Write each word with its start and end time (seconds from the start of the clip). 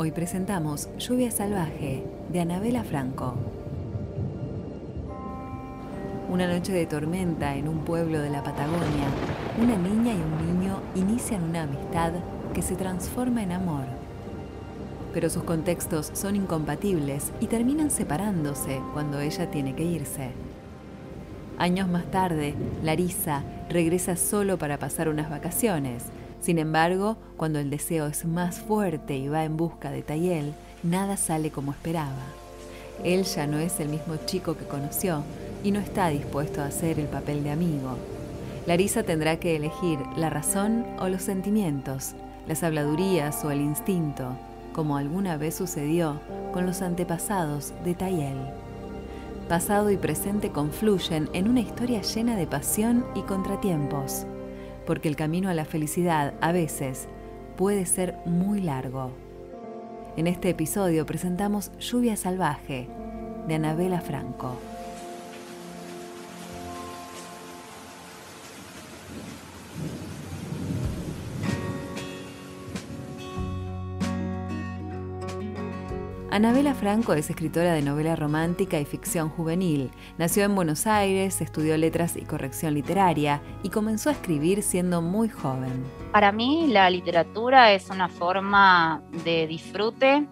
Hoy 0.00 0.12
presentamos 0.12 0.88
Lluvia 0.96 1.32
Salvaje 1.32 2.04
de 2.32 2.38
Anabela 2.38 2.84
Franco. 2.84 3.34
Una 6.28 6.46
noche 6.46 6.70
de 6.70 6.86
tormenta 6.86 7.56
en 7.56 7.66
un 7.66 7.80
pueblo 7.80 8.20
de 8.20 8.30
la 8.30 8.44
Patagonia, 8.44 9.08
una 9.60 9.76
niña 9.76 10.14
y 10.14 10.20
un 10.20 10.60
niño 10.60 10.80
inician 10.94 11.42
una 11.42 11.64
amistad 11.64 12.12
que 12.54 12.62
se 12.62 12.76
transforma 12.76 13.42
en 13.42 13.50
amor. 13.50 13.86
Pero 15.12 15.28
sus 15.30 15.42
contextos 15.42 16.12
son 16.14 16.36
incompatibles 16.36 17.32
y 17.40 17.48
terminan 17.48 17.90
separándose 17.90 18.80
cuando 18.92 19.18
ella 19.18 19.50
tiene 19.50 19.74
que 19.74 19.82
irse. 19.82 20.30
Años 21.58 21.88
más 21.88 22.08
tarde, 22.12 22.54
Larisa 22.84 23.42
regresa 23.68 24.14
solo 24.14 24.58
para 24.58 24.78
pasar 24.78 25.08
unas 25.08 25.28
vacaciones 25.28 26.04
sin 26.40 26.58
embargo, 26.58 27.16
cuando 27.36 27.58
el 27.58 27.70
deseo 27.70 28.06
es 28.06 28.24
más 28.24 28.58
fuerte 28.58 29.16
y 29.16 29.28
va 29.28 29.44
en 29.44 29.56
busca 29.56 29.90
de 29.90 30.02
Tayel, 30.02 30.54
nada 30.82 31.16
sale 31.16 31.50
como 31.50 31.72
esperaba. 31.72 32.26
Él 33.04 33.24
ya 33.24 33.46
no 33.46 33.58
es 33.58 33.80
el 33.80 33.88
mismo 33.88 34.16
chico 34.26 34.56
que 34.56 34.64
conoció 34.64 35.22
y 35.64 35.72
no 35.72 35.80
está 35.80 36.08
dispuesto 36.08 36.62
a 36.62 36.66
hacer 36.66 36.98
el 37.00 37.06
papel 37.06 37.42
de 37.42 37.50
amigo. 37.50 37.96
Larisa 38.66 39.02
tendrá 39.02 39.40
que 39.40 39.56
elegir 39.56 39.98
la 40.16 40.30
razón 40.30 40.84
o 41.00 41.08
los 41.08 41.22
sentimientos, 41.22 42.14
las 42.46 42.62
habladurías 42.62 43.44
o 43.44 43.50
el 43.50 43.60
instinto, 43.60 44.36
como 44.72 44.96
alguna 44.96 45.36
vez 45.36 45.56
sucedió 45.56 46.20
con 46.52 46.66
los 46.66 46.82
antepasados 46.82 47.72
de 47.84 47.94
Tayel. 47.94 48.38
Pasado 49.48 49.90
y 49.90 49.96
presente 49.96 50.50
confluyen 50.50 51.30
en 51.32 51.48
una 51.48 51.60
historia 51.60 52.02
llena 52.02 52.36
de 52.36 52.46
pasión 52.46 53.04
y 53.14 53.22
contratiempos 53.22 54.26
porque 54.88 55.10
el 55.10 55.16
camino 55.16 55.50
a 55.50 55.54
la 55.54 55.66
felicidad 55.66 56.32
a 56.40 56.50
veces 56.50 57.08
puede 57.58 57.84
ser 57.84 58.16
muy 58.24 58.62
largo. 58.62 59.10
En 60.16 60.26
este 60.26 60.48
episodio 60.48 61.04
presentamos 61.04 61.70
Lluvia 61.78 62.16
Salvaje 62.16 62.88
de 63.46 63.54
Anabela 63.56 64.00
Franco. 64.00 64.56
Anabela 76.38 76.72
Franco 76.72 77.14
es 77.14 77.30
escritora 77.30 77.72
de 77.72 77.82
novela 77.82 78.14
romántica 78.14 78.78
y 78.78 78.84
ficción 78.84 79.28
juvenil. 79.28 79.90
Nació 80.18 80.44
en 80.44 80.54
Buenos 80.54 80.86
Aires, 80.86 81.40
estudió 81.40 81.76
letras 81.76 82.16
y 82.16 82.24
corrección 82.24 82.74
literaria 82.74 83.42
y 83.64 83.70
comenzó 83.70 84.08
a 84.08 84.12
escribir 84.12 84.62
siendo 84.62 85.02
muy 85.02 85.28
joven. 85.28 85.82
Para 86.12 86.30
mí 86.30 86.68
la 86.68 86.88
literatura 86.90 87.72
es 87.72 87.90
una 87.90 88.08
forma 88.08 89.02
de 89.24 89.48
disfrute. 89.48 90.28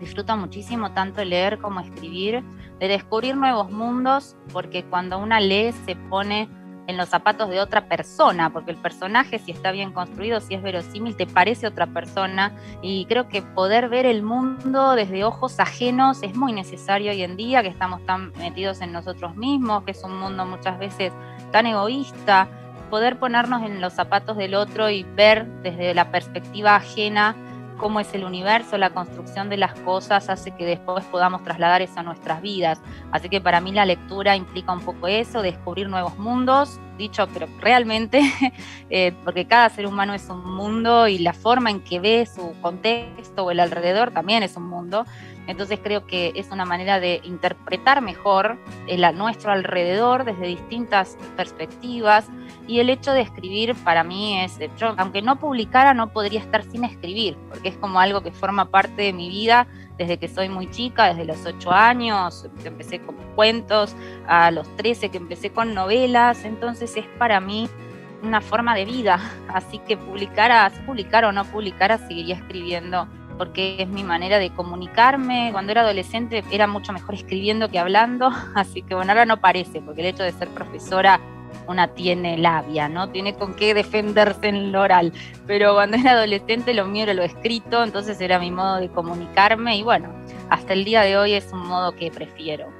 Disfruto 0.00 0.36
muchísimo 0.36 0.90
tanto 0.90 1.24
leer 1.24 1.58
como 1.58 1.78
escribir, 1.78 2.42
de 2.80 2.88
descubrir 2.88 3.36
nuevos 3.36 3.70
mundos, 3.70 4.36
porque 4.52 4.86
cuando 4.86 5.20
una 5.20 5.38
lee 5.38 5.70
se 5.86 5.94
pone 5.94 6.48
en 6.88 6.96
los 6.96 7.10
zapatos 7.10 7.50
de 7.50 7.60
otra 7.60 7.86
persona, 7.86 8.50
porque 8.50 8.70
el 8.70 8.78
personaje, 8.78 9.38
si 9.38 9.52
está 9.52 9.70
bien 9.70 9.92
construido, 9.92 10.40
si 10.40 10.54
es 10.54 10.62
verosímil, 10.62 11.14
te 11.16 11.26
parece 11.26 11.66
otra 11.66 11.86
persona. 11.86 12.52
Y 12.82 13.04
creo 13.04 13.28
que 13.28 13.42
poder 13.42 13.90
ver 13.90 14.06
el 14.06 14.22
mundo 14.22 14.94
desde 14.94 15.22
ojos 15.22 15.60
ajenos 15.60 16.22
es 16.22 16.34
muy 16.34 16.52
necesario 16.52 17.12
hoy 17.12 17.22
en 17.22 17.36
día, 17.36 17.62
que 17.62 17.68
estamos 17.68 18.04
tan 18.06 18.32
metidos 18.38 18.80
en 18.80 18.92
nosotros 18.92 19.36
mismos, 19.36 19.84
que 19.84 19.90
es 19.90 20.02
un 20.02 20.18
mundo 20.18 20.46
muchas 20.46 20.78
veces 20.78 21.12
tan 21.52 21.66
egoísta. 21.66 22.48
Poder 22.88 23.18
ponernos 23.18 23.62
en 23.64 23.82
los 23.82 23.92
zapatos 23.92 24.38
del 24.38 24.54
otro 24.54 24.88
y 24.88 25.02
ver 25.02 25.46
desde 25.62 25.92
la 25.92 26.10
perspectiva 26.10 26.76
ajena 26.76 27.36
cómo 27.78 28.00
es 28.00 28.12
el 28.12 28.24
universo, 28.24 28.76
la 28.76 28.90
construcción 28.90 29.48
de 29.48 29.56
las 29.56 29.72
cosas 29.80 30.28
hace 30.28 30.50
que 30.50 30.66
después 30.66 31.04
podamos 31.06 31.42
trasladar 31.44 31.80
eso 31.80 32.00
a 32.00 32.02
nuestras 32.02 32.42
vidas. 32.42 32.80
Así 33.12 33.28
que 33.28 33.40
para 33.40 33.60
mí 33.60 33.72
la 33.72 33.86
lectura 33.86 34.36
implica 34.36 34.72
un 34.72 34.80
poco 34.80 35.06
eso, 35.06 35.40
descubrir 35.40 35.88
nuevos 35.88 36.18
mundos, 36.18 36.78
dicho, 36.98 37.26
pero 37.32 37.46
realmente, 37.60 38.20
eh, 38.90 39.14
porque 39.24 39.46
cada 39.46 39.70
ser 39.70 39.86
humano 39.86 40.12
es 40.12 40.28
un 40.28 40.44
mundo 40.44 41.08
y 41.08 41.18
la 41.18 41.32
forma 41.32 41.70
en 41.70 41.80
que 41.80 42.00
ve 42.00 42.26
su 42.26 42.54
contexto 42.60 43.44
o 43.44 43.50
el 43.50 43.60
alrededor 43.60 44.10
también 44.10 44.42
es 44.42 44.56
un 44.56 44.68
mundo. 44.68 45.06
Entonces 45.48 45.80
creo 45.82 46.06
que 46.06 46.32
es 46.36 46.50
una 46.52 46.66
manera 46.66 47.00
de 47.00 47.20
interpretar 47.24 48.02
mejor 48.02 48.58
nuestro 49.14 49.50
alrededor 49.50 50.24
desde 50.24 50.46
distintas 50.46 51.16
perspectivas. 51.36 52.28
Y 52.66 52.80
el 52.80 52.90
hecho 52.90 53.12
de 53.12 53.22
escribir 53.22 53.74
para 53.76 54.04
mí 54.04 54.38
es, 54.40 54.58
yo, 54.78 54.94
aunque 54.98 55.22
no 55.22 55.40
publicara 55.40 55.94
no 55.94 56.12
podría 56.12 56.40
estar 56.40 56.62
sin 56.64 56.84
escribir, 56.84 57.38
porque 57.48 57.70
es 57.70 57.76
como 57.78 57.98
algo 57.98 58.20
que 58.20 58.30
forma 58.30 58.70
parte 58.70 59.02
de 59.02 59.12
mi 59.14 59.30
vida 59.30 59.66
desde 59.96 60.18
que 60.18 60.28
soy 60.28 60.50
muy 60.50 60.70
chica, 60.70 61.06
desde 61.06 61.24
los 61.24 61.44
8 61.44 61.72
años, 61.72 62.46
que 62.62 62.68
empecé 62.68 63.00
con 63.00 63.16
cuentos, 63.34 63.96
a 64.26 64.50
los 64.50 64.68
13 64.76 65.08
que 65.08 65.16
empecé 65.16 65.50
con 65.50 65.74
novelas, 65.74 66.44
entonces 66.44 66.94
es 66.96 67.06
para 67.18 67.40
mí 67.40 67.68
una 68.22 68.40
forma 68.40 68.74
de 68.74 68.84
vida, 68.84 69.18
así 69.48 69.78
que 69.78 69.96
publicara, 69.96 70.70
publicar 70.86 71.24
o 71.24 71.32
no 71.32 71.44
publicara, 71.44 71.98
seguiría 71.98 72.36
escribiendo 72.36 73.08
porque 73.38 73.76
es 73.78 73.88
mi 73.88 74.04
manera 74.04 74.38
de 74.38 74.50
comunicarme. 74.50 75.50
Cuando 75.52 75.72
era 75.72 75.82
adolescente 75.82 76.44
era 76.50 76.66
mucho 76.66 76.92
mejor 76.92 77.14
escribiendo 77.14 77.70
que 77.70 77.78
hablando, 77.78 78.30
así 78.54 78.82
que 78.82 78.94
bueno, 78.94 79.12
ahora 79.12 79.24
no 79.24 79.40
parece, 79.40 79.80
porque 79.80 80.02
el 80.02 80.08
hecho 80.08 80.24
de 80.24 80.32
ser 80.32 80.48
profesora 80.48 81.20
una 81.66 81.88
tiene 81.88 82.38
labia, 82.38 82.88
¿no? 82.88 83.10
Tiene 83.10 83.34
con 83.34 83.54
qué 83.54 83.74
defenderse 83.74 84.48
en 84.48 84.56
el 84.56 84.76
oral. 84.76 85.12
Pero 85.46 85.74
cuando 85.74 85.96
era 85.96 86.12
adolescente 86.12 86.74
lo 86.74 86.86
mío 86.86 87.04
era 87.04 87.14
lo 87.14 87.22
escrito, 87.22 87.84
entonces 87.84 88.20
era 88.20 88.38
mi 88.38 88.50
modo 88.50 88.76
de 88.76 88.88
comunicarme 88.88 89.76
y 89.76 89.82
bueno, 89.82 90.12
hasta 90.50 90.72
el 90.72 90.84
día 90.84 91.02
de 91.02 91.16
hoy 91.16 91.34
es 91.34 91.52
un 91.52 91.66
modo 91.66 91.94
que 91.94 92.10
prefiero. 92.10 92.77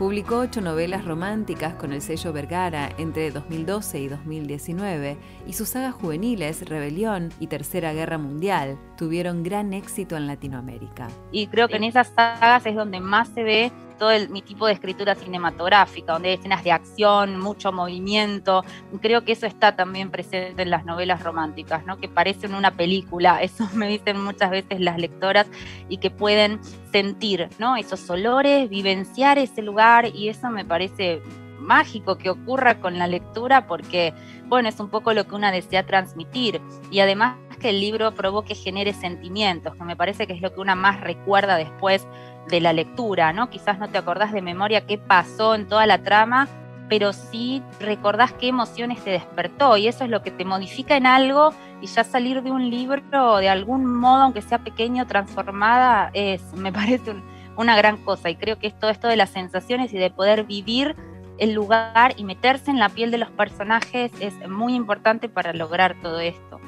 Publicó 0.00 0.38
ocho 0.38 0.62
novelas 0.62 1.04
románticas 1.04 1.74
con 1.74 1.92
el 1.92 2.00
sello 2.00 2.32
Vergara 2.32 2.88
entre 2.96 3.30
2012 3.30 4.00
y 4.00 4.08
2019 4.08 5.18
y 5.46 5.52
sus 5.52 5.68
sagas 5.68 5.92
juveniles 5.92 6.66
Rebelión 6.66 7.28
y 7.38 7.48
Tercera 7.48 7.92
Guerra 7.92 8.16
Mundial 8.16 8.78
tuvieron 8.96 9.42
gran 9.42 9.74
éxito 9.74 10.16
en 10.16 10.26
Latinoamérica. 10.26 11.08
Y 11.32 11.48
creo 11.48 11.68
que 11.68 11.76
en 11.76 11.84
esas 11.84 12.08
sagas 12.08 12.64
es 12.64 12.74
donde 12.74 12.98
más 12.98 13.28
se 13.28 13.42
ve 13.44 13.72
todo 14.00 14.10
mi 14.30 14.40
tipo 14.40 14.66
de 14.66 14.72
escritura 14.72 15.14
cinematográfica, 15.14 16.14
donde 16.14 16.30
hay 16.30 16.34
escenas 16.36 16.64
de 16.64 16.72
acción, 16.72 17.38
mucho 17.38 17.70
movimiento. 17.70 18.64
Creo 19.02 19.26
que 19.26 19.32
eso 19.32 19.46
está 19.46 19.76
también 19.76 20.10
presente 20.10 20.62
en 20.62 20.70
las 20.70 20.86
novelas 20.86 21.22
románticas, 21.22 21.84
¿no? 21.84 21.98
que 21.98 22.08
parecen 22.08 22.54
una 22.54 22.70
película, 22.70 23.42
eso 23.42 23.68
me 23.74 23.88
dicen 23.88 24.18
muchas 24.18 24.50
veces 24.50 24.80
las 24.80 24.98
lectoras, 24.98 25.46
y 25.90 25.98
que 25.98 26.10
pueden 26.10 26.60
sentir 26.90 27.50
¿no? 27.58 27.76
esos 27.76 28.08
olores, 28.08 28.70
vivenciar 28.70 29.38
ese 29.38 29.60
lugar, 29.60 30.06
y 30.06 30.30
eso 30.30 30.48
me 30.48 30.64
parece 30.64 31.20
mágico 31.58 32.16
que 32.16 32.30
ocurra 32.30 32.80
con 32.80 32.98
la 32.98 33.06
lectura 33.06 33.66
porque, 33.66 34.14
bueno, 34.46 34.70
es 34.70 34.80
un 34.80 34.88
poco 34.88 35.12
lo 35.12 35.26
que 35.26 35.34
una 35.34 35.52
desea 35.52 35.84
transmitir. 35.84 36.58
Y 36.90 37.00
además 37.00 37.36
que 37.60 37.68
el 37.68 37.80
libro 37.80 38.12
provoque, 38.12 38.56
genere 38.56 38.92
sentimientos, 38.92 39.76
que 39.76 39.84
me 39.84 39.94
parece 39.94 40.26
que 40.26 40.32
es 40.32 40.40
lo 40.40 40.52
que 40.52 40.60
una 40.60 40.74
más 40.74 41.00
recuerda 41.00 41.56
después 41.56 42.06
de 42.48 42.60
la 42.60 42.72
lectura, 42.72 43.32
¿no? 43.32 43.50
Quizás 43.50 43.78
no 43.78 43.88
te 43.88 43.98
acordás 43.98 44.32
de 44.32 44.42
memoria 44.42 44.86
qué 44.86 44.98
pasó 44.98 45.54
en 45.54 45.68
toda 45.68 45.86
la 45.86 46.02
trama, 46.02 46.48
pero 46.88 47.12
sí 47.12 47.62
recordás 47.78 48.32
qué 48.32 48.48
emociones 48.48 49.02
te 49.02 49.10
despertó 49.10 49.76
y 49.76 49.86
eso 49.86 50.04
es 50.04 50.10
lo 50.10 50.22
que 50.22 50.30
te 50.30 50.44
modifica 50.44 50.96
en 50.96 51.06
algo 51.06 51.54
y 51.80 51.86
ya 51.86 52.04
salir 52.04 52.42
de 52.42 52.50
un 52.50 52.68
libro 52.68 53.36
de 53.36 53.48
algún 53.48 53.86
modo, 53.86 54.24
aunque 54.24 54.42
sea 54.42 54.58
pequeño, 54.58 55.06
transformada, 55.06 56.10
es, 56.12 56.42
me 56.54 56.72
parece 56.72 57.14
una 57.56 57.76
gran 57.76 57.98
cosa 57.98 58.30
y 58.30 58.36
creo 58.36 58.58
que 58.58 58.66
es 58.66 58.78
todo 58.78 58.90
esto 58.90 59.08
de 59.08 59.16
las 59.16 59.30
sensaciones 59.30 59.92
y 59.92 59.98
de 59.98 60.10
poder 60.10 60.44
vivir 60.44 60.96
el 61.38 61.52
lugar 61.52 62.14
y 62.16 62.24
meterse 62.24 62.70
en 62.70 62.78
la 62.78 62.90
piel 62.90 63.10
de 63.10 63.18
los 63.18 63.30
personajes 63.30 64.12
es 64.20 64.34
muy 64.48 64.74
importante 64.74 65.28
para 65.28 65.54
lograr 65.54 65.96
todo 66.02 66.20
esto. 66.20 66.60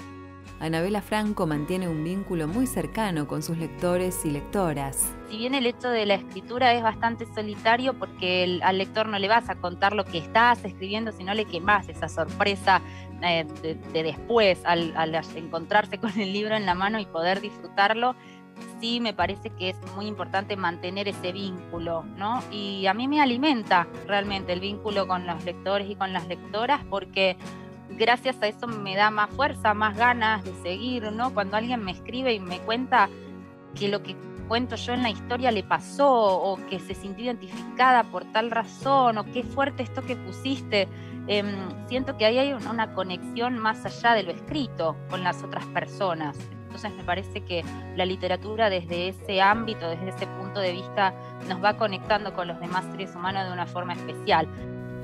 Anabela 0.62 1.02
Franco 1.02 1.44
mantiene 1.44 1.88
un 1.88 2.04
vínculo 2.04 2.46
muy 2.46 2.68
cercano 2.68 3.26
con 3.26 3.42
sus 3.42 3.58
lectores 3.58 4.24
y 4.24 4.30
lectoras. 4.30 5.12
Si 5.28 5.36
bien 5.36 5.56
el 5.56 5.66
hecho 5.66 5.88
de 5.88 6.06
la 6.06 6.14
escritura 6.14 6.72
es 6.72 6.84
bastante 6.84 7.26
solitario 7.34 7.98
porque 7.98 8.60
al 8.62 8.78
lector 8.78 9.08
no 9.08 9.18
le 9.18 9.26
vas 9.26 9.50
a 9.50 9.56
contar 9.56 9.92
lo 9.92 10.04
que 10.04 10.18
estás 10.18 10.64
escribiendo, 10.64 11.10
sino 11.10 11.34
le 11.34 11.46
quemas 11.46 11.88
esa 11.88 12.08
sorpresa 12.08 12.80
eh, 13.22 13.44
de, 13.60 14.02
después 14.04 14.60
al, 14.64 14.96
al 14.96 15.12
encontrarse 15.34 15.98
con 15.98 16.16
el 16.20 16.32
libro 16.32 16.54
en 16.54 16.64
la 16.64 16.76
mano 16.76 17.00
y 17.00 17.06
poder 17.06 17.40
disfrutarlo, 17.40 18.14
sí 18.80 19.00
me 19.00 19.12
parece 19.14 19.50
que 19.50 19.70
es 19.70 19.76
muy 19.96 20.06
importante 20.06 20.56
mantener 20.56 21.08
ese 21.08 21.32
vínculo, 21.32 22.04
¿no? 22.16 22.40
Y 22.52 22.86
a 22.86 22.94
mí 22.94 23.08
me 23.08 23.20
alimenta 23.20 23.88
realmente 24.06 24.52
el 24.52 24.60
vínculo 24.60 25.08
con 25.08 25.26
los 25.26 25.44
lectores 25.44 25.90
y 25.90 25.96
con 25.96 26.12
las 26.12 26.28
lectoras 26.28 26.84
porque 26.88 27.36
gracias 27.96 28.40
a 28.42 28.48
eso 28.48 28.66
me 28.66 28.96
da 28.96 29.10
más 29.10 29.30
fuerza, 29.30 29.74
más 29.74 29.96
ganas 29.96 30.44
de 30.44 30.54
seguir, 30.62 31.10
¿no? 31.12 31.32
Cuando 31.34 31.56
alguien 31.56 31.84
me 31.84 31.92
escribe 31.92 32.34
y 32.34 32.40
me 32.40 32.58
cuenta 32.60 33.08
que 33.74 33.88
lo 33.88 34.02
que 34.02 34.16
cuento 34.48 34.76
yo 34.76 34.92
en 34.92 35.02
la 35.02 35.10
historia 35.10 35.50
le 35.50 35.62
pasó 35.62 36.10
o 36.10 36.58
que 36.68 36.78
se 36.78 36.94
sintió 36.94 37.24
identificada 37.24 38.04
por 38.04 38.24
tal 38.32 38.50
razón 38.50 39.18
o 39.18 39.24
qué 39.24 39.42
fuerte 39.42 39.82
esto 39.82 40.02
que 40.02 40.16
pusiste, 40.16 40.88
em, 41.26 41.46
siento 41.88 42.16
que 42.16 42.26
ahí 42.26 42.38
hay 42.38 42.52
una 42.52 42.92
conexión 42.94 43.58
más 43.58 43.84
allá 43.86 44.14
de 44.14 44.24
lo 44.24 44.32
escrito 44.32 44.96
con 45.08 45.22
las 45.24 45.42
otras 45.42 45.64
personas. 45.66 46.36
Entonces 46.64 46.92
me 46.94 47.04
parece 47.04 47.42
que 47.42 47.64
la 47.96 48.04
literatura 48.06 48.70
desde 48.70 49.08
ese 49.08 49.42
ámbito, 49.42 49.88
desde 49.88 50.08
ese 50.08 50.26
punto 50.26 50.60
de 50.60 50.72
vista, 50.72 51.14
nos 51.48 51.62
va 51.62 51.76
conectando 51.76 52.32
con 52.32 52.48
los 52.48 52.58
demás 52.60 52.84
seres 52.90 53.14
humanos 53.14 53.46
de 53.46 53.52
una 53.52 53.66
forma 53.66 53.92
especial. 53.92 54.48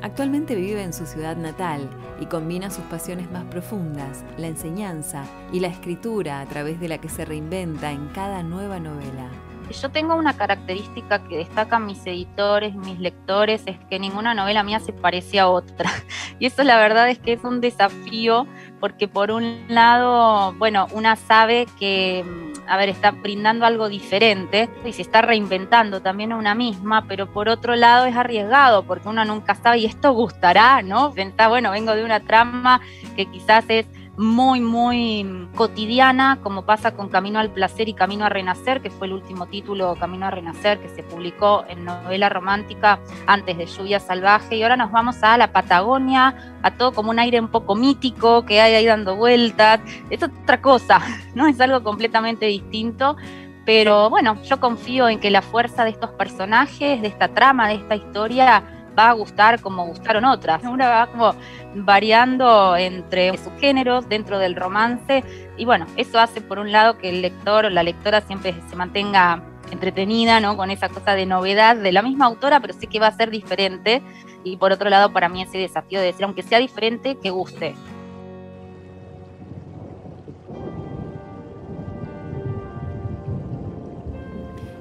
Actualmente 0.00 0.54
vive 0.54 0.82
en 0.82 0.92
su 0.92 1.06
ciudad 1.06 1.36
natal 1.36 1.88
y 2.20 2.26
combina 2.26 2.70
sus 2.70 2.84
pasiones 2.84 3.30
más 3.30 3.44
profundas, 3.46 4.24
la 4.36 4.46
enseñanza 4.46 5.24
y 5.52 5.60
la 5.60 5.68
escritura 5.68 6.40
a 6.40 6.46
través 6.46 6.78
de 6.78 6.88
la 6.88 6.98
que 6.98 7.08
se 7.08 7.24
reinventa 7.24 7.90
en 7.90 8.08
cada 8.08 8.42
nueva 8.42 8.78
novela. 8.78 9.28
Yo 9.70 9.90
tengo 9.90 10.14
una 10.14 10.34
característica 10.34 11.22
que 11.24 11.36
destacan 11.36 11.84
mis 11.84 12.06
editores, 12.06 12.74
mis 12.74 12.98
lectores, 12.98 13.62
es 13.66 13.76
que 13.90 13.98
ninguna 13.98 14.32
novela 14.32 14.62
mía 14.62 14.80
se 14.80 14.92
parece 14.92 15.38
a 15.40 15.48
otra. 15.48 15.90
Y 16.40 16.46
eso 16.46 16.62
la 16.62 16.76
verdad 16.78 17.10
es 17.10 17.18
que 17.18 17.32
es 17.32 17.42
un 17.42 17.60
desafío 17.60 18.46
porque 18.78 19.08
por 19.08 19.32
un 19.32 19.66
lado, 19.68 20.54
bueno, 20.56 20.86
una 20.92 21.16
sabe 21.16 21.66
que, 21.76 22.24
a 22.69 22.76
ver, 22.76 22.88
está 22.91 23.11
brindando 23.12 23.65
algo 23.65 23.88
diferente 23.88 24.69
y 24.85 24.93
se 24.93 25.03
está 25.03 25.23
reinventando 25.23 26.03
también 26.03 26.32
a 26.32 26.37
una 26.37 26.55
misma, 26.55 27.06
pero 27.09 27.26
por 27.26 27.49
otro 27.49 27.75
lado 27.76 28.06
es 28.06 28.15
arriesgado 28.15 28.82
porque 28.82 29.09
uno 29.09 29.25
nunca 29.25 29.55
sabe 29.55 29.79
y 29.79 29.87
esto 29.87 30.12
gustará, 30.12 30.82
¿no? 30.82 31.12
Pensá, 31.12 31.49
bueno, 31.49 31.70
vengo 31.70 31.94
de 31.94 32.05
una 32.05 32.20
trama 32.20 32.81
que 33.17 33.26
quizás 33.26 33.65
es 33.69 33.87
muy, 34.19 34.61
muy 34.61 35.49
cotidiana, 35.55 36.41
como 36.43 36.67
pasa 36.67 36.93
con 36.94 37.09
Camino 37.09 37.38
al 37.38 37.50
Placer 37.50 37.88
y 37.88 37.94
Camino 37.94 38.25
a 38.25 38.29
Renacer, 38.29 38.82
que 38.82 38.91
fue 38.91 39.06
el 39.06 39.12
último 39.12 39.47
título, 39.47 39.94
Camino 39.94 40.26
a 40.26 40.31
Renacer, 40.31 40.81
que 40.81 40.88
se 40.88 41.05
publicó 41.05 41.65
en 41.69 41.85
novela 41.85 42.29
romántica 42.29 42.99
antes 43.26 43.56
de 43.56 43.67
Lluvia 43.67 44.00
Salvaje. 44.00 44.56
Y 44.56 44.62
ahora 44.65 44.76
nos 44.76 44.91
vamos 44.91 45.23
a 45.23 45.38
la 45.38 45.53
Patagonia, 45.53 46.59
a 46.62 46.73
todo 46.73 46.93
como 46.93 47.11
un 47.11 47.20
aire 47.20 47.41
un 47.41 47.49
poco 47.49 47.76
mítico 47.76 48.44
que 48.44 48.61
hay 48.61 48.75
ahí 48.75 48.87
dando 48.87 49.15
vueltas. 49.15 49.81
Es 50.11 50.20
otra 50.23 50.61
cosa, 50.61 51.00
¿no? 51.35 51.47
Es 51.47 51.61
algo 51.61 51.85
completamente 51.85 52.47
distinto. 52.47 53.17
Pero 53.65 54.11
bueno, 54.11 54.43
yo 54.43 54.59
confío 54.59 55.09
en 55.09 55.20
que 55.20 55.31
la 55.31 55.43
fuerza 55.43 55.85
de 55.85 55.91
estos 55.91 56.11
personajes, 56.11 57.03
de 57.03 57.06
esta 57.06 57.29
trama, 57.29 57.69
de 57.69 57.75
esta 57.75 57.94
historia, 57.94 58.65
va 58.98 59.10
a 59.10 59.12
gustar 59.12 59.60
como 59.60 59.86
gustaron 59.86 60.24
otras. 60.24 60.62
Una 60.64 60.88
va 60.88 61.06
como 61.06 61.34
variando 61.74 62.76
entre 62.76 63.36
sus 63.38 63.52
géneros 63.60 64.08
dentro 64.08 64.38
del 64.38 64.56
romance 64.56 65.22
y 65.56 65.64
bueno, 65.64 65.86
eso 65.96 66.18
hace 66.18 66.40
por 66.40 66.58
un 66.58 66.72
lado 66.72 66.98
que 66.98 67.10
el 67.10 67.22
lector 67.22 67.66
o 67.66 67.70
la 67.70 67.82
lectora 67.82 68.20
siempre 68.22 68.54
se 68.68 68.76
mantenga 68.76 69.42
entretenida, 69.70 70.40
¿no? 70.40 70.56
Con 70.56 70.70
esa 70.70 70.88
cosa 70.88 71.14
de 71.14 71.26
novedad 71.26 71.76
de 71.76 71.92
la 71.92 72.02
misma 72.02 72.26
autora, 72.26 72.60
pero 72.60 72.74
sí 72.74 72.86
que 72.86 73.00
va 73.00 73.08
a 73.08 73.16
ser 73.16 73.30
diferente. 73.30 74.02
Y 74.44 74.56
por 74.56 74.72
otro 74.72 74.88
lado, 74.88 75.12
para 75.12 75.28
mí 75.28 75.42
ese 75.42 75.58
desafío 75.58 76.00
de 76.00 76.06
decir, 76.06 76.24
aunque 76.24 76.42
sea 76.42 76.58
diferente, 76.58 77.16
que 77.16 77.30
guste. 77.30 77.74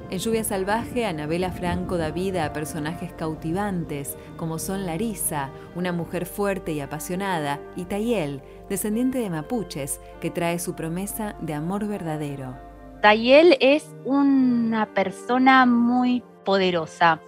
En 0.10 0.20
Lluvia 0.20 0.46
Salvaje, 0.46 1.06
Anabela 1.06 1.52
Franco 1.52 1.98
da 1.98 2.12
vida 2.12 2.46
a 2.46 2.54
personajes 2.54 3.12
cautivantes, 3.12 4.18
como 4.38 4.58
son 4.58 4.86
Larisa, 4.86 5.50
una 5.76 5.92
mujer 5.92 6.26
fuerte 6.26 6.72
y 6.72 6.80
apasionada, 6.80 7.60
y 7.76 7.84
Tayel, 7.84 8.42
descendiente 8.70 9.18
de 9.18 9.30
mapuches, 9.30 10.00
que 10.22 10.32
trae 10.32 10.60
su 10.60 10.76
promesa 10.76 11.36
de 11.42 11.54
amor 11.54 11.86
verdadero. 11.88 12.56
Tayel 13.02 13.58
es 13.60 13.94
una 14.06 14.86
persona 14.94 15.66
muy 15.66 16.24
poderosa, 16.46 17.20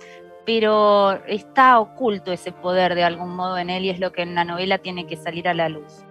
pero 0.45 1.21
está 1.25 1.81
oculto 1.81 2.31
ese 2.31 2.53
poder 2.53 2.95
de 2.95 3.03
algún 3.03 3.35
modo 3.35 3.57
en 3.57 3.69
él 3.69 3.83
y 3.83 3.89
es 3.89 3.99
lo 3.99 4.13
que 4.13 4.21
en 4.21 4.35
la 4.35 4.45
novela 4.45 4.77
tiene 4.77 5.05
que 5.05 5.17
salir 5.17 5.49
a 5.49 5.53
la 5.53 5.67
luz. 5.67 6.05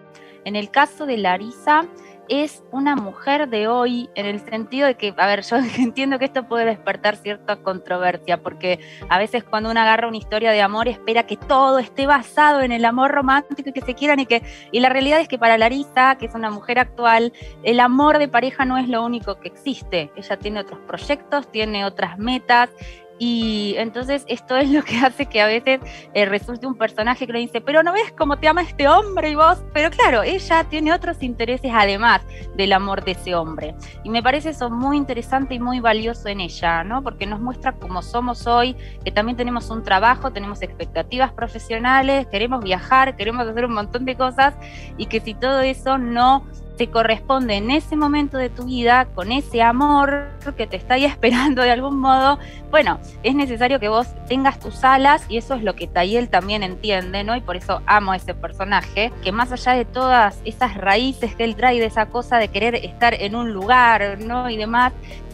En 0.45 0.55
el 0.55 0.71
caso 0.71 1.07
de 1.07 1.17
Larisa, 1.17 1.89
es 2.29 2.63
una 2.73 2.97
mujer 2.97 3.49
de 3.49 3.69
hoy 3.69 4.11
en 4.15 4.27
el 4.27 4.41
sentido 4.41 4.87
de 4.87 4.95
que, 4.95 5.15
a 5.17 5.27
ver, 5.27 5.43
yo 5.51 5.57
entiendo 5.79 6.19
que 6.19 6.27
esto 6.27 6.47
puede 6.47 6.65
despertar 6.65 7.17
cierta 7.17 7.57
controversia, 7.57 8.43
porque 8.43 8.81
a 9.09 9.19
veces 9.19 9.45
cuando 9.45 9.71
uno 9.71 9.81
agarra 9.81 10.09
una 10.09 10.17
historia 10.17 10.51
de 10.51 10.61
amor 10.61 10.89
espera 10.89 11.27
que 11.27 11.37
todo 11.37 11.79
esté 11.79 12.07
basado 12.07 12.61
en 12.61 12.73
el 12.73 12.85
amor 12.85 13.11
romántico 13.11 13.71
y 13.71 13.73
que 13.73 13.81
se 13.81 13.95
quieran 13.95 14.21
y 14.21 14.27
que, 14.27 14.43
y 14.73 14.81
la 14.81 14.89
realidad 14.89 15.21
es 15.21 15.29
que 15.29 15.39
para 15.39 15.59
Larisa, 15.59 16.17
que 16.19 16.27
es 16.27 16.35
una 16.35 16.51
mujer 16.51 16.79
actual, 16.79 17.33
el 17.63 17.81
amor 17.81 18.19
de 18.19 18.29
pareja 18.29 18.65
no 18.65 18.79
es 18.79 18.89
lo 18.89 19.05
único 19.05 19.39
que 19.41 19.49
existe. 19.49 20.11
Ella 20.17 20.39
tiene 20.39 20.61
otros 20.61 20.81
proyectos, 20.87 21.51
tiene 21.51 21.85
otras 21.85 22.19
metas 22.19 22.71
y 23.19 23.75
entonces 23.77 24.25
esto 24.29 24.57
es 24.57 24.71
lo 24.71 24.83
que 24.83 24.99
hace 25.05 25.27
que 25.27 25.41
a 25.41 25.47
veces 25.47 25.81
eh, 26.15 26.25
resulte 26.27 26.67
un 26.67 26.77
personaje 26.77 27.27
que 27.27 27.33
le 27.33 27.41
dice, 27.41 27.61
pero 27.61 27.83
no 27.83 27.93
ves 27.93 28.13
cómo 28.17 28.39
te 28.39 28.49
ama 28.49 28.63
este 28.63 28.89
hombre 28.89 29.31
y 29.31 29.35
vos, 29.35 29.63
pero 29.73 29.91
claro, 29.91 30.23
ella 30.23 30.65
tiene 30.65 30.93
otros 30.93 31.23
intereses 31.23 31.71
además 31.75 32.23
del 32.57 32.73
amor 32.73 33.05
de 33.05 33.13
ese 33.13 33.35
hombre. 33.35 33.75
Y 34.05 34.11
me 34.11 34.23
parece 34.23 34.51
eso 34.51 34.71
muy 34.71 34.97
interesante 34.97 35.55
y 35.55 35.59
muy 35.59 35.81
valioso 35.81 36.29
en 36.29 36.41
ella, 36.41 36.85
¿no? 36.85 37.03
Porque 37.03 37.27
nos 37.27 37.41
muestra 37.41 37.73
cómo 37.73 38.03
somos 38.03 38.47
hoy, 38.47 38.77
que 39.05 39.11
también 39.11 39.37
tenemos 39.37 39.71
un 39.71 39.83
trabajo, 39.83 40.33
tenemos 40.33 40.63
expectativas 40.63 41.33
profesionales, 41.33 42.27
queremos 42.29 42.63
viajar, 42.63 43.17
queremos 43.17 43.47
hacer 43.47 43.65
un 43.65 43.75
montón 43.75 44.05
de 44.05 44.17
cosas 44.17 44.55
y 44.97 45.07
que 45.07 45.21
si 45.21 45.35
todo 45.35 45.61
eso 45.61 45.99
no 45.99 46.45
te 46.79 46.89
corresponde 46.89 47.57
en 47.57 47.71
ese 47.71 47.97
momento 47.97 48.39
de 48.39 48.49
tu 48.49 48.65
vida, 48.65 49.07
con 49.15 49.33
ese 49.33 49.61
amor 49.61 50.29
que 50.57 50.67
te 50.67 50.77
está 50.77 50.95
ahí 50.95 51.05
esperando 51.05 51.61
de 51.63 51.73
algún 51.73 51.99
modo, 51.99 52.39
bueno, 52.71 53.01
es 53.23 53.35
necesario 53.35 53.81
que 53.81 53.89
vos 53.89 54.07
tengas 54.29 54.59
tus 54.59 54.83
alas 54.85 55.27
y 55.29 55.37
eso 55.37 55.55
es 55.55 55.63
lo 55.63 55.75
que 55.75 55.87
Tayel 55.87 56.31
también 56.31 56.63
entiende, 56.63 57.25
¿no? 57.25 57.37
Y 57.37 57.41
por 57.41 57.57
eso 57.57 57.83
amo 57.85 58.13
a 58.13 58.17
ese 58.17 58.33
personaje, 58.33 59.13
que 59.23 59.33
más 59.33 59.53
allá 59.53 59.73
de 59.73 59.85
todas 59.85 60.41
esas 60.45 60.77
raíces 60.77 61.35
que 61.35 61.45
él 61.45 61.57
trae 61.57 61.81
de 61.81 61.87
esa 61.87 62.07
cosa 62.07 62.39
de 62.39 62.49
querer 62.49 62.77
estar 62.77 63.13
en 63.13 63.35
un 63.35 63.53
lugar, 63.53 64.21
¿no? 64.21 64.49
Y 64.49 64.57
demás, 64.57 64.93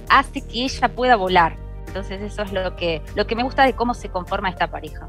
hace 0.08 0.40
que 0.40 0.64
ella 0.64 0.88
pueda 0.88 1.16
volar. 1.16 1.56
Entonces 1.86 2.22
eso 2.22 2.42
es 2.42 2.52
lo 2.52 2.74
que, 2.74 3.02
lo 3.14 3.26
que 3.26 3.36
me 3.36 3.44
gusta 3.44 3.64
de 3.64 3.74
cómo 3.74 3.94
se 3.94 4.08
conforma 4.08 4.48
esta 4.48 4.68
pareja. 4.68 5.08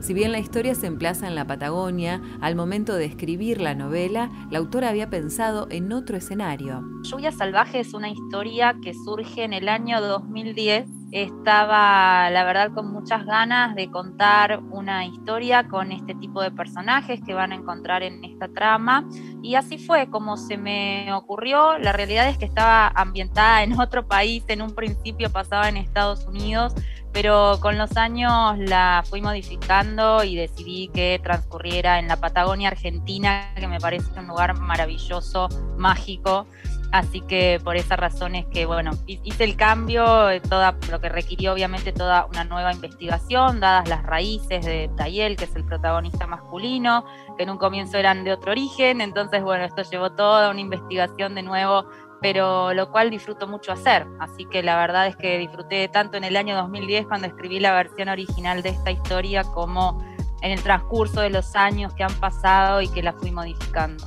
Si 0.00 0.14
bien 0.14 0.30
la 0.30 0.38
historia 0.38 0.74
se 0.74 0.86
emplaza 0.86 1.26
en 1.26 1.34
la 1.34 1.46
Patagonia, 1.46 2.22
al 2.40 2.54
momento 2.54 2.94
de 2.94 3.04
escribir 3.04 3.60
la 3.60 3.74
novela, 3.74 4.30
la 4.50 4.58
autora 4.58 4.90
había 4.90 5.10
pensado 5.10 5.66
en 5.70 5.92
otro 5.92 6.16
escenario. 6.16 6.84
Lluvia 7.02 7.32
Salvaje 7.32 7.80
es 7.80 7.94
una 7.94 8.08
historia 8.08 8.76
que 8.82 8.94
surge 8.94 9.42
en 9.42 9.52
el 9.52 9.68
año 9.68 10.00
2010 10.00 10.86
estaba, 11.10 12.28
la 12.30 12.44
verdad, 12.44 12.70
con 12.74 12.92
muchas 12.92 13.24
ganas 13.24 13.74
de 13.74 13.90
contar 13.90 14.60
una 14.70 15.06
historia 15.06 15.66
con 15.66 15.90
este 15.90 16.14
tipo 16.14 16.42
de 16.42 16.50
personajes 16.50 17.20
que 17.24 17.32
van 17.32 17.52
a 17.52 17.54
encontrar 17.54 18.02
en 18.02 18.22
esta 18.24 18.48
trama. 18.48 19.08
Y 19.42 19.54
así 19.54 19.78
fue 19.78 20.10
como 20.10 20.36
se 20.36 20.58
me 20.58 21.12
ocurrió. 21.14 21.78
La 21.78 21.92
realidad 21.92 22.28
es 22.28 22.36
que 22.36 22.44
estaba 22.44 22.88
ambientada 22.88 23.62
en 23.62 23.78
otro 23.80 24.06
país, 24.06 24.44
en 24.48 24.60
un 24.60 24.74
principio 24.74 25.30
pasaba 25.30 25.68
en 25.68 25.78
Estados 25.78 26.26
Unidos, 26.26 26.74
pero 27.12 27.58
con 27.60 27.78
los 27.78 27.96
años 27.96 28.58
la 28.58 29.02
fui 29.08 29.20
modificando 29.20 30.22
y 30.24 30.36
decidí 30.36 30.88
que 30.88 31.20
transcurriera 31.22 31.98
en 31.98 32.08
la 32.08 32.16
Patagonia 32.16 32.68
Argentina, 32.68 33.52
que 33.56 33.66
me 33.66 33.80
parece 33.80 34.06
un 34.18 34.26
lugar 34.26 34.54
maravilloso, 34.58 35.48
mágico. 35.76 36.46
Así 36.90 37.20
que 37.20 37.60
por 37.62 37.76
esa 37.76 37.96
razón 37.96 38.34
es 38.34 38.46
que, 38.46 38.64
bueno, 38.64 38.92
hice 39.06 39.44
el 39.44 39.56
cambio, 39.56 40.30
eh, 40.30 40.40
toda, 40.40 40.74
lo 40.90 41.00
que 41.00 41.10
requirió 41.10 41.52
obviamente 41.52 41.92
toda 41.92 42.24
una 42.24 42.44
nueva 42.44 42.72
investigación, 42.72 43.60
dadas 43.60 43.86
las 43.90 44.02
raíces 44.04 44.64
de 44.64 44.90
Tayel, 44.96 45.36
que 45.36 45.44
es 45.44 45.54
el 45.54 45.64
protagonista 45.64 46.26
masculino, 46.26 47.04
que 47.36 47.42
en 47.42 47.50
un 47.50 47.58
comienzo 47.58 47.98
eran 47.98 48.24
de 48.24 48.32
otro 48.32 48.52
origen, 48.52 49.02
entonces, 49.02 49.42
bueno, 49.42 49.64
esto 49.64 49.82
llevó 49.82 50.12
toda 50.12 50.50
una 50.50 50.60
investigación 50.60 51.34
de 51.34 51.42
nuevo 51.42 51.84
pero 52.20 52.74
lo 52.74 52.90
cual 52.90 53.10
disfruto 53.10 53.46
mucho 53.46 53.72
hacer. 53.72 54.06
Así 54.18 54.44
que 54.44 54.62
la 54.62 54.76
verdad 54.76 55.06
es 55.06 55.16
que 55.16 55.38
disfruté 55.38 55.88
tanto 55.88 56.16
en 56.16 56.24
el 56.24 56.36
año 56.36 56.56
2010 56.56 57.06
cuando 57.06 57.26
escribí 57.26 57.60
la 57.60 57.72
versión 57.72 58.08
original 58.08 58.62
de 58.62 58.70
esta 58.70 58.90
historia 58.90 59.44
como 59.44 60.02
en 60.42 60.52
el 60.52 60.62
transcurso 60.62 61.20
de 61.20 61.30
los 61.30 61.54
años 61.56 61.94
que 61.94 62.04
han 62.04 62.14
pasado 62.14 62.80
y 62.80 62.88
que 62.88 63.02
la 63.02 63.12
fui 63.12 63.30
modificando. 63.30 64.04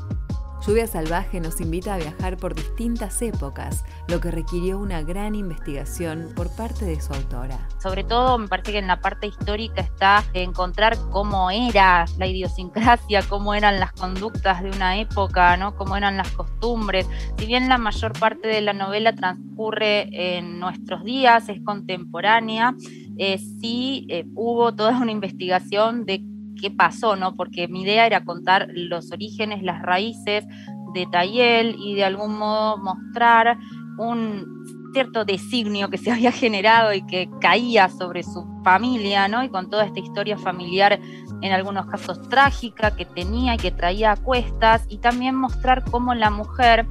Lluvia 0.65 0.85
Salvaje 0.85 1.39
nos 1.39 1.59
invita 1.59 1.95
a 1.95 1.97
viajar 1.97 2.37
por 2.37 2.53
distintas 2.53 3.19
épocas, 3.23 3.83
lo 4.07 4.21
que 4.21 4.29
requirió 4.29 4.77
una 4.77 5.01
gran 5.01 5.33
investigación 5.33 6.29
por 6.35 6.55
parte 6.55 6.85
de 6.85 7.01
su 7.01 7.11
autora. 7.13 7.67
Sobre 7.81 8.03
todo 8.03 8.37
me 8.37 8.47
parece 8.47 8.73
que 8.73 8.77
en 8.77 8.85
la 8.85 9.01
parte 9.01 9.25
histórica 9.25 9.81
está 9.81 10.23
encontrar 10.35 10.97
cómo 11.09 11.49
era 11.49 12.05
la 12.19 12.27
idiosincrasia, 12.27 13.23
cómo 13.27 13.55
eran 13.55 13.79
las 13.79 13.91
conductas 13.93 14.61
de 14.61 14.69
una 14.69 14.99
época, 14.99 15.57
¿no? 15.57 15.75
cómo 15.75 15.97
eran 15.97 16.15
las 16.15 16.29
costumbres. 16.29 17.07
Si 17.39 17.47
bien 17.47 17.67
la 17.67 17.79
mayor 17.79 18.13
parte 18.19 18.47
de 18.47 18.61
la 18.61 18.73
novela 18.73 19.15
transcurre 19.15 20.37
en 20.37 20.59
nuestros 20.59 21.03
días, 21.03 21.49
es 21.49 21.59
contemporánea, 21.63 22.75
eh, 23.17 23.39
sí 23.39 24.05
eh, 24.09 24.25
hubo 24.35 24.75
toda 24.75 24.99
una 24.99 25.11
investigación 25.11 26.05
de 26.05 26.23
qué 26.61 26.71
pasó, 26.71 27.15
¿no? 27.15 27.35
Porque 27.35 27.67
mi 27.67 27.81
idea 27.81 28.05
era 28.05 28.23
contar 28.23 28.67
los 28.73 29.11
orígenes, 29.11 29.63
las 29.63 29.81
raíces 29.81 30.45
de 30.93 31.07
Tayel 31.11 31.75
y 31.79 31.95
de 31.95 32.03
algún 32.03 32.37
modo 32.37 32.77
mostrar 32.77 33.57
un 33.97 34.91
cierto 34.93 35.25
designio 35.25 35.89
que 35.89 35.97
se 35.97 36.11
había 36.11 36.31
generado 36.31 36.93
y 36.93 37.05
que 37.05 37.29
caía 37.39 37.89
sobre 37.89 38.23
su 38.23 38.45
familia, 38.63 39.27
¿no? 39.27 39.43
Y 39.43 39.49
con 39.49 39.69
toda 39.69 39.85
esta 39.85 39.99
historia 39.99 40.37
familiar, 40.37 40.99
en 41.41 41.51
algunos 41.51 41.87
casos 41.87 42.21
trágica, 42.29 42.95
que 42.95 43.05
tenía 43.05 43.55
y 43.55 43.57
que 43.57 43.71
traía 43.71 44.11
a 44.11 44.17
cuestas, 44.17 44.85
y 44.89 44.99
también 44.99 45.35
mostrar 45.35 45.83
cómo 45.89 46.13
la 46.13 46.29
mujer 46.29 46.85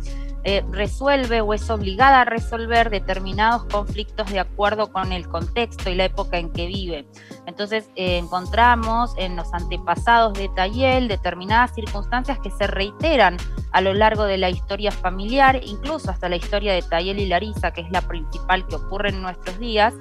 eh, 0.44 0.64
resuelve 0.70 1.42
o 1.42 1.52
es 1.52 1.68
obligada 1.68 2.22
a 2.22 2.24
resolver 2.24 2.88
determinados 2.88 3.64
conflictos 3.64 4.30
de 4.30 4.40
acuerdo 4.40 4.90
con 4.90 5.12
el 5.12 5.28
contexto 5.28 5.90
y 5.90 5.94
la 5.94 6.06
época 6.06 6.38
en 6.38 6.50
que 6.50 6.66
vive. 6.66 7.06
Entonces 7.46 7.90
eh, 7.94 8.16
encontramos 8.16 9.12
en 9.18 9.36
los 9.36 9.52
antepasados 9.52 10.32
de 10.34 10.48
Tayel 10.48 11.08
determinadas 11.08 11.74
circunstancias 11.74 12.38
que 12.38 12.50
se 12.50 12.66
reiteran 12.66 13.36
a 13.72 13.80
lo 13.82 13.92
largo 13.92 14.24
de 14.24 14.38
la 14.38 14.48
historia 14.48 14.90
familiar, 14.90 15.60
incluso 15.62 16.10
hasta 16.10 16.28
la 16.28 16.36
historia 16.36 16.72
de 16.72 16.82
Tayel 16.82 17.18
y 17.18 17.26
Larisa, 17.26 17.72
que 17.72 17.82
es 17.82 17.90
la 17.90 18.00
principal 18.00 18.66
que 18.66 18.76
ocurre 18.76 19.10
en 19.10 19.22
nuestros 19.22 19.58
días, 19.58 19.94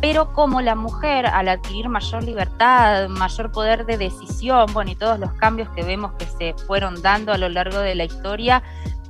pero 0.00 0.34
como 0.34 0.60
la 0.60 0.74
mujer 0.74 1.26
al 1.26 1.48
adquirir 1.48 1.88
mayor 1.88 2.24
libertad, 2.24 3.08
mayor 3.08 3.50
poder 3.52 3.86
de 3.86 3.96
decisión, 3.96 4.66
bueno, 4.74 4.90
y 4.90 4.96
todos 4.96 5.18
los 5.18 5.32
cambios 5.32 5.68
que 5.70 5.82
vemos 5.82 6.12
que 6.18 6.26
se 6.26 6.54
fueron 6.66 7.00
dando 7.00 7.32
a 7.32 7.38
lo 7.38 7.48
largo 7.48 7.78
de 7.78 7.94
la 7.94 8.04
historia, 8.04 8.62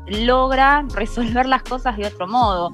logra 0.07 0.85
resolver 0.95 1.47
las 1.47 1.63
cosas 1.63 1.97
de 1.97 2.07
otro 2.07 2.27
modo. 2.27 2.71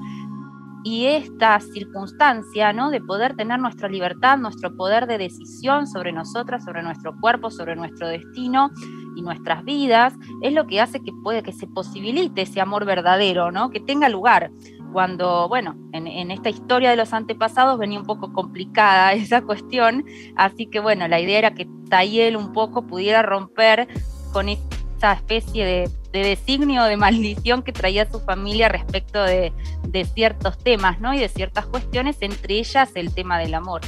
Y 0.83 1.07
esta 1.07 1.61
circunstancia, 1.61 2.73
¿no? 2.73 2.91
De 2.91 3.03
poder 3.03 3.37
tener 3.37 3.61
nuestra 3.61 3.89
libertad, 3.89 4.39
nuestro 4.39 4.75
poder 4.75 5.07
de 5.07 5.19
decisión 5.19 5.87
sobre 5.87 6.11
nosotras, 6.11 6.65
sobre 6.65 6.83
nuestro 6.83 7.15
cuerpo, 7.21 7.51
sobre 7.51 7.77
nuestro 7.77 8.09
destino 8.09 8.71
y 9.15 9.21
nuestras 9.21 9.63
vidas, 9.65 10.15
es 10.41 10.55
lo 10.55 10.67
que 10.67 10.81
hace 10.81 11.01
que 11.01 11.13
puede 11.23 11.43
que 11.43 11.53
se 11.53 11.67
posibilite 11.67 12.43
ese 12.43 12.63
amor 12.63 12.87
verdadero, 12.87 13.51
¿no? 13.51 13.69
Que 13.71 13.81
tenga 13.81 14.09
lugar. 14.09 14.51
Cuando, 14.91 15.49
bueno, 15.49 15.77
en, 15.93 16.31
esta 16.31 16.49
historia 16.49 16.91
de 16.91 16.97
los 16.97 17.13
antepasados 17.13 17.79
venía 17.79 17.99
un 17.99 18.07
poco 18.07 18.33
complicada 18.33 19.13
esa 19.15 19.43
cuestión, 19.43 20.05
así 20.37 20.67
que 20.67 20.81
bueno, 20.81 21.07
la 21.09 21.21
idea 21.21 21.39
era 21.39 21.55
que 21.55 21.69
Tayel 21.91 22.37
un 22.37 22.53
poco 22.53 22.87
pudiera 22.87 23.23
romper 23.23 23.87
con 24.33 24.49
esa 24.49 25.13
especie 25.13 25.67
de 25.67 26.00
de 26.13 26.21
designio, 26.21 26.85
de 26.85 26.97
maldición 26.97 27.63
que 27.63 27.73
traía 27.73 28.11
su 28.11 28.21
familia 28.21 28.69
respecto 28.69 29.23
de, 29.23 29.53
ciertos 30.15 30.59
temas, 30.59 31.01
¿no? 31.01 31.15
Y 31.15 31.19
de 31.19 31.29
ciertas 31.29 31.67
cuestiones, 31.67 32.17
entre 32.21 32.59
ellas 32.59 32.91
el 32.95 33.15
tema 33.15 33.39
del 33.39 33.55
amor. 33.55 33.81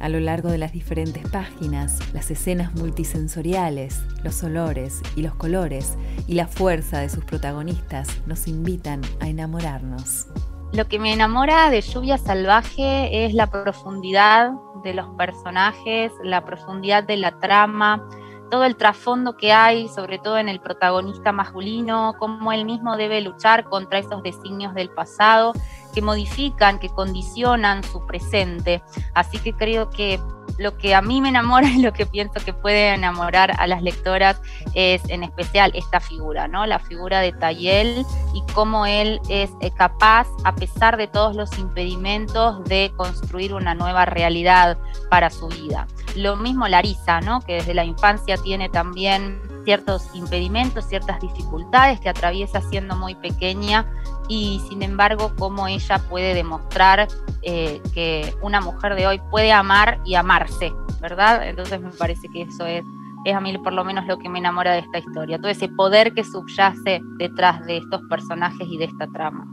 A 0.00 0.08
lo 0.08 0.20
largo 0.20 0.50
de 0.50 0.58
las 0.58 0.72
diferentes 0.72 1.26
páginas, 1.28 1.98
las 2.12 2.30
escenas 2.30 2.74
multisensoriales, 2.74 4.02
los 4.22 4.42
olores 4.42 5.00
y 5.16 5.22
los 5.22 5.34
colores 5.34 5.96
y 6.26 6.34
la 6.34 6.46
fuerza 6.46 7.00
de 7.00 7.08
sus 7.08 7.24
protagonistas 7.24 8.08
nos 8.26 8.46
invitan 8.46 9.00
a 9.20 9.28
enamorarnos. 9.28 10.26
Lo 10.74 10.88
que 10.88 10.98
me 10.98 11.12
enamora 11.12 11.70
de 11.70 11.80
Lluvia 11.80 12.18
Salvaje 12.18 13.24
es 13.24 13.32
la 13.32 13.46
profundidad 13.46 14.50
de 14.82 14.92
los 14.92 15.08
personajes, 15.16 16.12
la 16.22 16.44
profundidad 16.44 17.04
de 17.04 17.16
la 17.16 17.38
trama, 17.38 18.06
todo 18.54 18.62
el 18.62 18.76
trasfondo 18.76 19.36
que 19.36 19.52
hay, 19.52 19.88
sobre 19.88 20.20
todo 20.20 20.38
en 20.38 20.48
el 20.48 20.60
protagonista 20.60 21.32
masculino, 21.32 22.14
cómo 22.20 22.52
él 22.52 22.64
mismo 22.64 22.96
debe 22.96 23.20
luchar 23.20 23.64
contra 23.64 23.98
esos 23.98 24.22
designios 24.22 24.74
del 24.74 24.90
pasado 24.90 25.54
que 25.92 26.00
modifican, 26.00 26.78
que 26.78 26.88
condicionan 26.88 27.82
su 27.82 28.06
presente. 28.06 28.80
Así 29.12 29.38
que 29.38 29.54
creo 29.54 29.90
que 29.90 30.20
lo 30.58 30.76
que 30.76 30.94
a 30.94 31.02
mí 31.02 31.20
me 31.20 31.28
enamora 31.28 31.68
y 31.70 31.80
lo 31.80 31.92
que 31.92 32.06
pienso 32.06 32.34
que 32.44 32.52
puede 32.52 32.94
enamorar 32.94 33.54
a 33.58 33.66
las 33.66 33.82
lectoras 33.82 34.40
es 34.74 35.02
en 35.08 35.22
especial 35.22 35.72
esta 35.74 36.00
figura, 36.00 36.48
¿no? 36.48 36.66
La 36.66 36.78
figura 36.78 37.20
de 37.20 37.32
Tayel 37.32 38.04
y 38.34 38.42
cómo 38.52 38.86
él 38.86 39.20
es 39.28 39.50
eh, 39.60 39.70
capaz, 39.70 40.26
a 40.44 40.54
pesar 40.54 40.96
de 40.96 41.06
todos 41.06 41.36
los 41.36 41.58
impedimentos, 41.58 42.64
de 42.64 42.92
construir 42.96 43.54
una 43.54 43.74
nueva 43.74 44.04
realidad 44.04 44.78
para 45.10 45.30
su 45.30 45.48
vida. 45.48 45.86
Lo 46.16 46.36
mismo 46.36 46.68
Larisa, 46.68 47.20
¿no? 47.20 47.40
Que 47.40 47.54
desde 47.54 47.74
la 47.74 47.84
infancia 47.84 48.36
tiene 48.36 48.68
también 48.68 49.40
ciertos 49.64 50.08
impedimentos, 50.14 50.86
ciertas 50.86 51.20
dificultades 51.20 51.98
que 52.00 52.08
atraviesa 52.08 52.60
siendo 52.60 52.96
muy 52.96 53.14
pequeña 53.14 53.86
y 54.28 54.60
sin 54.68 54.82
embargo 54.82 55.32
cómo 55.38 55.66
ella 55.68 55.98
puede 56.08 56.34
demostrar 56.34 57.08
eh, 57.42 57.80
que 57.92 58.34
una 58.42 58.60
mujer 58.60 58.94
de 58.94 59.06
hoy 59.06 59.20
puede 59.30 59.52
amar 59.52 59.98
y 60.04 60.14
amarse, 60.14 60.72
¿verdad? 61.00 61.46
Entonces 61.46 61.80
me 61.80 61.90
parece 61.90 62.28
que 62.32 62.42
eso 62.42 62.66
es, 62.66 62.82
es 63.24 63.34
a 63.34 63.40
mí 63.40 63.56
por 63.58 63.72
lo 63.72 63.84
menos 63.84 64.06
lo 64.06 64.18
que 64.18 64.28
me 64.28 64.38
enamora 64.38 64.72
de 64.72 64.80
esta 64.80 64.98
historia, 64.98 65.38
todo 65.38 65.50
ese 65.50 65.68
poder 65.68 66.14
que 66.14 66.24
subyace 66.24 67.00
detrás 67.18 67.64
de 67.66 67.78
estos 67.78 68.00
personajes 68.08 68.66
y 68.68 68.78
de 68.78 68.84
esta 68.84 69.06
trama. 69.08 69.46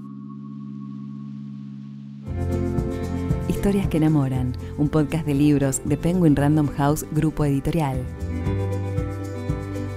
Historias 3.48 3.88
que 3.90 3.98
enamoran, 3.98 4.54
un 4.78 4.90
podcast 4.90 5.26
de 5.26 5.36
libros 5.36 5.82
de 5.86 5.96
Penguin 5.96 6.36
Random 6.36 6.68
House 6.78 7.06
Grupo 7.12 7.46
Editorial. 7.46 8.04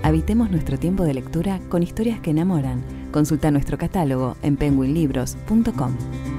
Habitemos 0.02 0.50
nuestro 0.50 0.78
tiempo 0.78 1.04
de 1.04 1.14
lectura 1.14 1.60
con 1.70 1.82
historias 1.82 2.20
que 2.20 2.32
enamoran. 2.32 2.84
Consulta 3.14 3.52
nuestro 3.52 3.78
catálogo 3.78 4.36
en 4.42 4.56
penguinlibros.com. 4.56 6.33